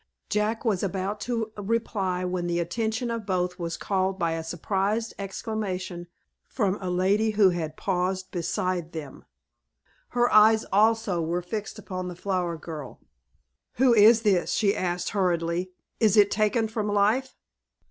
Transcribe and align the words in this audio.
Jack 0.31 0.65
was 0.65 0.81
about 0.81 1.19
to 1.19 1.51
reply, 1.55 2.25
when 2.25 2.47
the 2.47 2.57
attention 2.59 3.11
of 3.11 3.27
both 3.27 3.59
was 3.59 3.77
called 3.77 4.17
by 4.17 4.31
a 4.31 4.43
surprised 4.43 5.13
exclamation 5.19 6.07
from 6.47 6.79
a 6.81 6.89
lady 6.89 7.29
who 7.29 7.51
had 7.51 7.77
paused 7.77 8.31
beside 8.31 8.93
them. 8.93 9.25
Her 10.09 10.27
eyes, 10.33 10.65
also, 10.73 11.21
were 11.21 11.43
fixed 11.43 11.77
upon 11.77 12.07
"The 12.07 12.15
Flower 12.15 12.57
Girl." 12.57 12.99
"Who 13.73 13.93
is 13.93 14.23
this?" 14.23 14.53
she 14.53 14.75
asked, 14.75 15.09
hurriedly. 15.09 15.69
"Is 15.99 16.17
it 16.17 16.31
taken 16.31 16.67
from 16.67 16.87
life?" 16.91 17.35